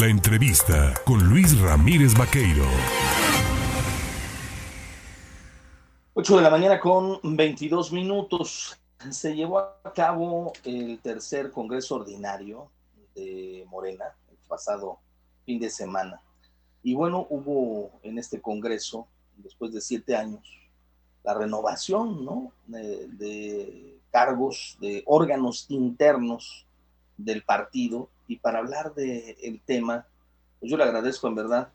[0.00, 2.64] La entrevista con Luis Ramírez Vaqueiro.
[6.14, 8.76] 8 de la mañana con 22 minutos.
[9.12, 12.72] Se llevó a cabo el tercer Congreso Ordinario
[13.14, 14.98] de Morena el pasado
[15.46, 16.20] fin de semana.
[16.82, 20.42] Y bueno, hubo en este Congreso, después de siete años,
[21.22, 22.50] la renovación ¿no?
[22.66, 26.66] de, de cargos, de órganos internos
[27.16, 28.08] del partido.
[28.26, 30.06] Y para hablar del el tema,
[30.60, 31.68] pues yo le agradezco en verdad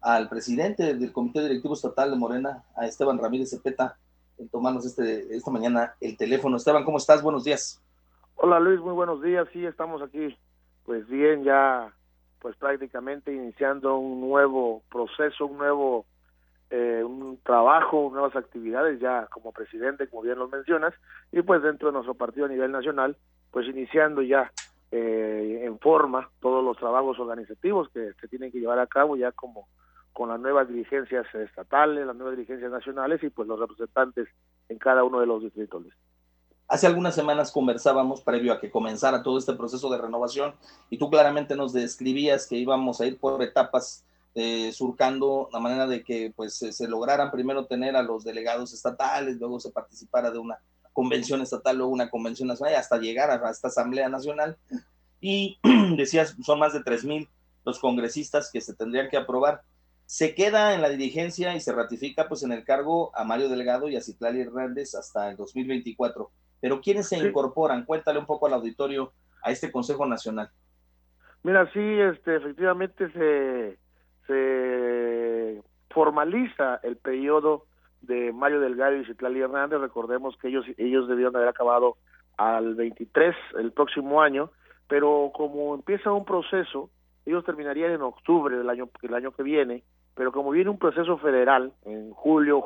[0.00, 3.96] al presidente del Comité Directivo Estatal de Morena, a Esteban Ramírez Cepeta,
[4.38, 6.56] en tomarnos este, esta mañana el teléfono.
[6.56, 7.22] Esteban, ¿cómo estás?
[7.22, 7.80] Buenos días.
[8.36, 9.48] Hola Luis, muy buenos días.
[9.52, 10.36] Sí, estamos aquí,
[10.84, 11.92] pues bien, ya
[12.40, 16.04] pues prácticamente iniciando un nuevo proceso, un nuevo
[16.70, 20.92] eh, un trabajo, nuevas actividades ya como presidente, como bien lo mencionas,
[21.30, 23.16] y pues dentro de nuestro partido a nivel nacional,
[23.50, 24.50] pues iniciando ya
[24.96, 29.32] eh, en forma todos los trabajos organizativos que se tienen que llevar a cabo ya
[29.32, 29.66] como
[30.12, 34.28] con las nuevas dirigencias estatales, las nuevas dirigencias nacionales y pues los representantes
[34.68, 35.82] en cada uno de los distritos.
[36.68, 40.54] Hace algunas semanas conversábamos previo a que comenzara todo este proceso de renovación
[40.90, 44.04] y tú claramente nos describías que íbamos a ir por etapas
[44.36, 49.38] eh, surcando la manera de que pues se, lograran primero tener a los delegados estatales,
[49.40, 50.60] luego se participara de una
[50.92, 54.56] convención estatal, luego una convención nacional, hasta llegar a esta Asamblea Nacional.
[55.26, 55.58] Y
[55.96, 57.26] decías, son más de 3.000
[57.64, 59.62] los congresistas que se tendrían que aprobar.
[60.04, 63.88] Se queda en la dirigencia y se ratifica pues en el cargo a Mario Delgado
[63.88, 66.30] y a Citlali Hernández hasta el 2024.
[66.60, 67.86] Pero ¿quiénes se incorporan?
[67.86, 70.50] Cuéntale un poco al auditorio a este Consejo Nacional.
[71.42, 73.78] Mira, sí, este, efectivamente se,
[74.26, 77.64] se formaliza el periodo
[78.02, 79.80] de Mario Delgado y Citlali Hernández.
[79.80, 81.96] Recordemos que ellos, ellos debieron haber acabado
[82.36, 84.50] al 23 el próximo año,
[84.88, 86.90] pero como empieza un proceso,
[87.26, 89.82] ellos terminarían en octubre del año, el año que viene,
[90.14, 92.62] pero como viene un proceso federal, en julio,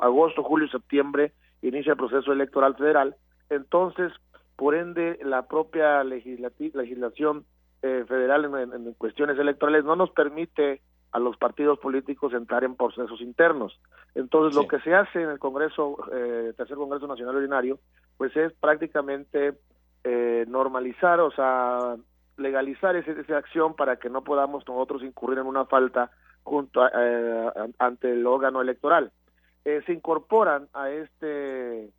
[0.00, 3.16] agosto, julio, septiembre, inicia el proceso electoral federal,
[3.50, 4.12] entonces,
[4.56, 7.44] por ende, la propia legislación
[7.82, 10.80] eh, federal en, cuestiones electorales no nos permite
[11.12, 13.80] a los partidos políticos entrar en procesos internos.
[14.14, 17.78] Entonces, lo que se hace en el Congreso, eh, Tercer Congreso Nacional Ordinario,
[18.16, 19.54] pues es prácticamente
[20.10, 21.96] eh, normalizar, o sea,
[22.38, 26.10] legalizar esa acción para que no podamos nosotros incurrir en una falta
[26.42, 29.12] junto eh, ante el órgano electoral.
[29.64, 31.90] Eh, se incorporan a este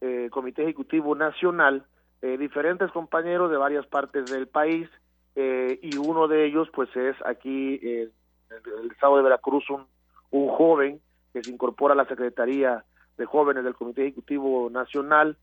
[0.00, 1.86] eh, Comité Ejecutivo Nacional
[2.38, 4.88] diferentes compañeros de varias partes del país
[5.36, 8.10] y uno de ellos pues es aquí en
[8.48, 9.84] el, estado de Veracruz un,
[10.30, 11.02] un joven
[11.34, 12.82] que se incorpora a la Secretaría
[13.18, 15.36] de Jóvenes del Comité Ejecutivo Nacional,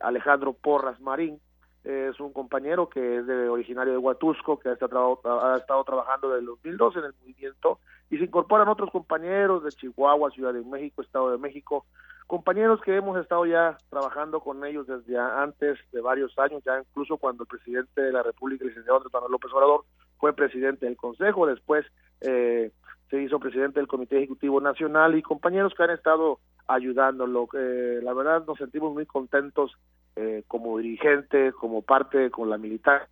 [0.00, 1.40] Alejandro Porras Marín,
[1.84, 6.28] es un compañero que es de, originario de Huatusco, que ha estado, ha estado trabajando
[6.28, 7.78] desde el 2012 en el movimiento,
[8.10, 11.84] y se incorporan otros compañeros de Chihuahua, Ciudad de México, Estado de México,
[12.26, 17.18] compañeros que hemos estado ya trabajando con ellos desde antes de varios años, ya incluso
[17.18, 19.84] cuando el presidente de la República, el licenciado Andrés Manuel López Obrador,
[20.18, 21.84] fue presidente del Consejo, después
[22.22, 22.70] eh,
[23.14, 27.46] se hizo presidente del Comité Ejecutivo Nacional y compañeros que han estado ayudándolo.
[27.56, 29.70] Eh, la verdad nos sentimos muy contentos
[30.16, 33.06] eh, como dirigente, como parte con la militar,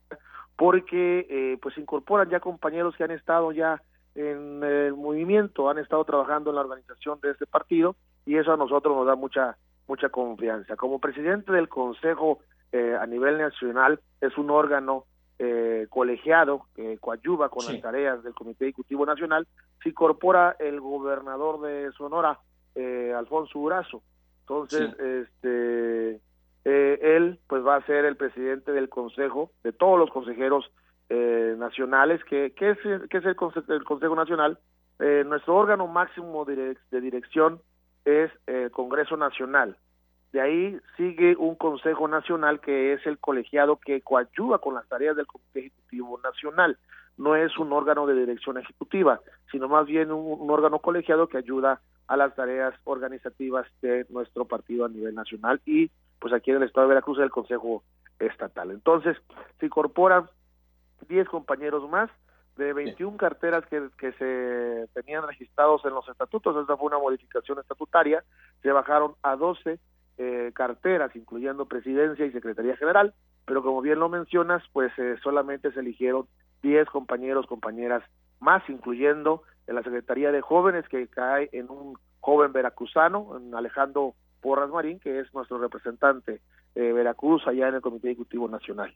[0.56, 3.80] porque eh, pues incorporan ya compañeros que han estado ya
[4.16, 7.94] en el movimiento, han estado trabajando en la organización de este partido
[8.26, 10.74] y eso a nosotros nos da mucha mucha confianza.
[10.74, 12.40] Como presidente del Consejo
[12.72, 15.04] eh, a nivel nacional es un órgano
[15.44, 19.48] eh, colegiado que coadyuva con las tareas del Comité Ejecutivo Nacional,
[19.82, 22.38] se incorpora el gobernador de Sonora,
[22.76, 24.02] eh, Alfonso Urazo.
[24.42, 26.20] Entonces, este
[26.64, 30.70] eh, él pues va a ser el presidente del consejo, de todos los consejeros
[31.08, 32.78] eh, nacionales, que, que, es,
[33.10, 34.58] que es el, Consejo Nacional.
[35.00, 37.60] Eh, nuestro órgano máximo de, dirección
[38.04, 39.76] es el Congreso Nacional.
[40.32, 45.14] De ahí sigue un Consejo Nacional que es el colegiado que coayuda con las tareas
[45.14, 46.78] del Comité Ejecutivo Nacional.
[47.18, 49.20] No es un órgano de dirección ejecutiva,
[49.50, 54.86] sino más bien un órgano colegiado que ayuda a las tareas organizativas de nuestro partido
[54.86, 57.82] a nivel nacional y pues aquí en el estado de Veracruz el Consejo
[58.18, 58.70] Estatal.
[58.70, 59.18] Entonces,
[59.60, 60.30] se incorporan
[61.08, 62.10] 10 compañeros más
[62.56, 67.58] de 21 carteras que, que se tenían registrados en los estatutos, esta fue una modificación
[67.58, 68.24] estatutaria,
[68.62, 69.78] se bajaron a 12
[70.22, 73.12] eh, carteras, incluyendo presidencia y secretaría general,
[73.44, 76.28] pero como bien lo mencionas, pues eh, solamente se eligieron
[76.62, 78.04] 10 compañeros, compañeras
[78.38, 84.14] más, incluyendo en la Secretaría de Jóvenes, que cae en un joven veracruzano, en Alejandro
[84.40, 86.40] Porras Marín, que es nuestro representante
[86.76, 88.94] de Veracruz allá en el Comité Ejecutivo Nacional.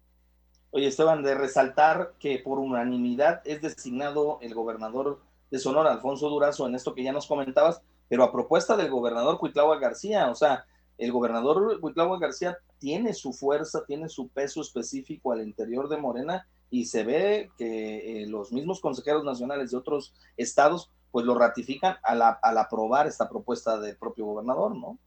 [0.71, 5.19] Oye, Esteban, de resaltar que por unanimidad es designado el gobernador
[5.51, 9.39] de Sonora, Alfonso Durazo, en esto que ya nos comentabas, pero a propuesta del gobernador
[9.39, 10.67] Cuitlagua García, o sea,
[10.99, 16.47] el gobernador Cuitlagua García tiene su fuerza, tiene su peso específico al interior de Morena
[16.71, 21.97] y se ve que eh, los mismos consejeros nacionales de otros estados pues lo ratifican
[22.03, 24.99] al, al aprobar esta propuesta del propio gobernador, ¿no?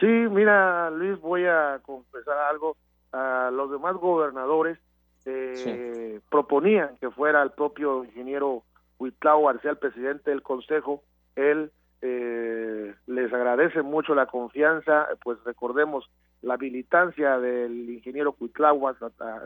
[0.00, 2.76] Sí, mira, Luis, voy a confesar algo.
[3.12, 4.78] A los demás gobernadores
[5.24, 8.62] eh, proponían que fuera el propio ingeniero
[8.98, 11.02] Huitlao García, el presidente del consejo.
[11.34, 16.10] Él eh, les agradece mucho la confianza, pues recordemos
[16.42, 18.94] la militancia del ingeniero Huitlao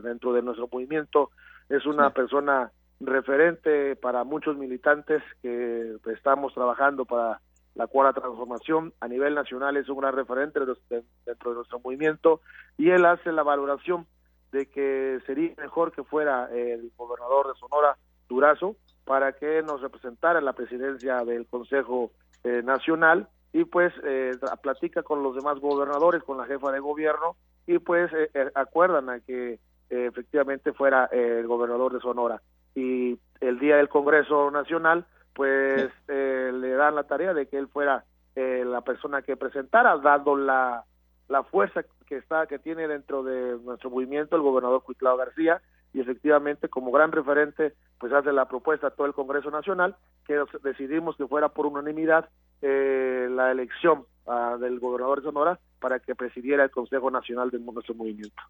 [0.02, 1.30] dentro de nuestro movimiento.
[1.68, 7.40] Es una persona referente para muchos militantes que estamos trabajando para
[7.74, 12.40] la cuarta transformación a nivel nacional es un gran referente dentro de nuestro movimiento
[12.76, 14.06] y él hace la valoración
[14.52, 17.96] de que sería mejor que fuera el gobernador de Sonora
[18.28, 22.10] Durazo para que nos representara en la presidencia del Consejo
[22.44, 24.32] eh, Nacional y pues eh,
[24.62, 29.10] platica con los demás gobernadores, con la jefa de gobierno y pues eh, eh, acuerdan
[29.10, 29.58] a que
[29.88, 32.40] efectivamente fuera el gobernador de Sonora.
[32.76, 35.04] Y el día del Congreso Nacional
[35.34, 38.04] pues eh, le dan la tarea de que él fuera
[38.36, 40.84] eh, la persona que presentara, dando la,
[41.28, 46.00] la fuerza que está que tiene dentro de nuestro movimiento el gobernador Cuitlao García y
[46.00, 49.96] efectivamente como gran referente pues hace la propuesta a todo el Congreso Nacional
[50.26, 52.28] que decidimos que fuera por unanimidad
[52.62, 57.58] eh, la elección uh, del gobernador de Sonora para que presidiera el Consejo Nacional de
[57.58, 58.42] nuestro movimiento.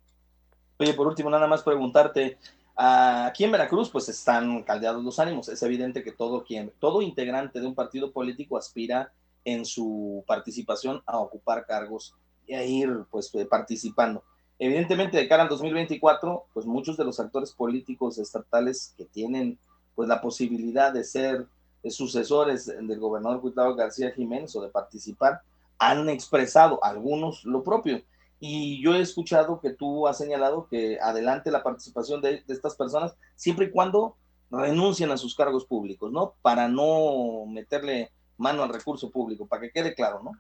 [0.79, 2.39] Oye, por último, nada más preguntarte,
[2.83, 5.51] Aquí en Veracruz, pues están caldeados los ánimos.
[5.51, 9.13] Es evidente que todo quien, todo integrante de un partido político aspira
[9.45, 12.15] en su participación a ocupar cargos
[12.47, 14.25] y a ir, pues, eh, participando.
[14.63, 19.59] Evidentemente, de cara al 2024, pues muchos de los actores políticos estatales que tienen,
[19.95, 21.47] pues, la posibilidad de ser
[21.89, 25.41] sucesores del gobernador Gustavo García Jiménez o de participar,
[25.79, 28.03] han expresado algunos lo propio.
[28.39, 33.15] Y yo he escuchado que tú has señalado que adelante la participación de, estas personas
[33.37, 34.17] siempre y cuando
[34.51, 36.35] renuncien a sus cargos públicos, ¿no?
[36.43, 40.33] Para no meterle mano al recurso público, para que quede claro, ¿no?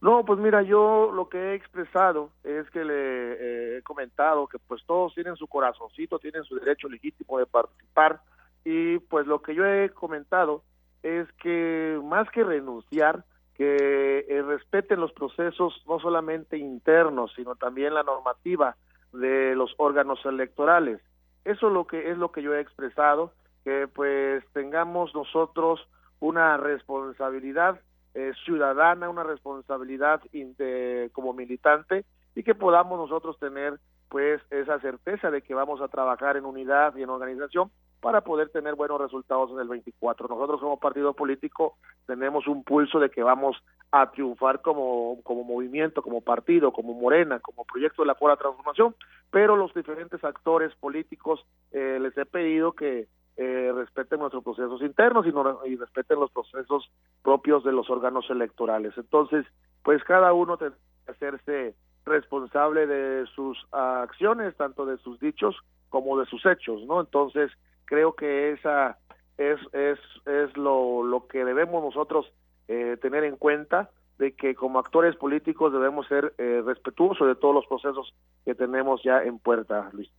[0.00, 4.58] No, pues mira, yo lo que he expresado es que le eh, he comentado que
[4.58, 8.20] pues todos tienen su corazoncito, tienen su derecho legítimo de participar
[8.64, 10.62] y pues lo que yo he comentado
[11.02, 13.24] es que más que renunciar,
[13.54, 18.76] que eh, respeten los procesos no solamente internos, sino también la normativa
[19.12, 21.00] de los órganos electorales.
[21.44, 25.86] Eso es lo que es lo que yo he expresado, que pues tengamos nosotros
[26.20, 27.80] una responsabilidad
[28.14, 30.20] eh, ciudadana, una responsabilidad
[31.12, 32.04] como militante
[32.34, 33.78] y que podamos nosotros tener
[34.08, 37.70] pues esa certeza de que vamos a trabajar en unidad y en organización
[38.00, 40.26] para poder tener buenos resultados en el 24.
[40.26, 41.76] Nosotros como partido político
[42.06, 43.56] tenemos un pulso de que vamos
[43.92, 48.96] a triunfar como, como movimiento, como partido, como Morena, como proyecto de la cuarta transformación,
[49.30, 53.06] pero los diferentes actores políticos eh, les he pedido que
[53.42, 56.90] eh, respeten nuestros procesos internos y, no, y respeten los procesos
[57.22, 58.92] propios de los órganos electorales.
[58.98, 59.46] Entonces,
[59.82, 60.74] pues cada uno tiene
[61.06, 65.56] que hacerse responsable de sus acciones, tanto de sus dichos
[65.88, 67.00] como de sus hechos, ¿no?
[67.00, 67.50] Entonces,
[67.86, 68.98] creo que esa
[69.38, 72.30] es, es, es lo, que debemos nosotros
[72.68, 73.88] eh, tener en cuenta
[74.18, 78.14] de que como actores políticos debemos ser eh, respetuosos de todos los procesos
[78.44, 80.10] que tenemos ya en puerta, Luis.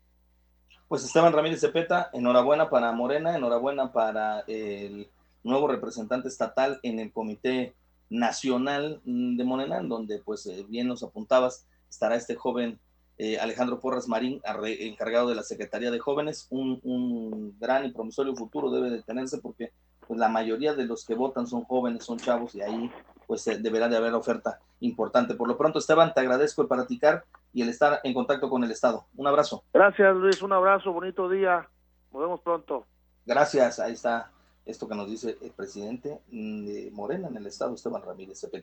[0.91, 5.09] Pues Esteban Ramírez Cepeta, enhorabuena para Morena, enhorabuena para el
[5.41, 7.73] nuevo representante estatal en el Comité
[8.09, 12.77] Nacional de Morena, en donde pues eh, bien nos apuntabas, estará este joven
[13.17, 18.69] eh, Alejandro Porras Marín, encargado de la Secretaría de Jóvenes, un, gran y promisorio futuro
[18.69, 19.71] debe de tenerse porque
[20.11, 22.91] pues, la mayoría de los que votan son jóvenes, son chavos y ahí
[23.27, 25.35] pues eh, deberá de haber oferta importante.
[25.35, 28.71] Por lo pronto, Esteban, te agradezco el practicar y el estar en contacto con el
[28.71, 29.05] Estado.
[29.15, 29.63] Un abrazo.
[29.73, 31.65] Gracias, Luis, un abrazo, bonito día.
[32.11, 32.85] Nos vemos pronto.
[33.25, 34.29] Gracias, ahí está
[34.65, 38.43] esto que nos dice el presidente de Morena en el Estado, Esteban Ramírez